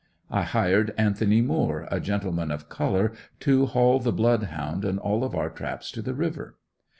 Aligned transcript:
I 0.31 0.41
hired 0.41 0.95
Anthony 0.97 1.41
Moore, 1.41 1.87
a 1.91 1.99
gentleman 1.99 2.49
of 2.49 2.69
color 2.69 3.13
to 3.41 3.67
haul 3.67 3.99
the 3.99 4.11
Blood 4.11 4.45
Hound 4.45 4.83
and 4.83 4.97
all 4.97 5.23
of 5.23 5.35
our 5.35 5.51
traps 5.51 5.91
to 5.91 6.01
the 6.01 6.15
river. 6.15 6.57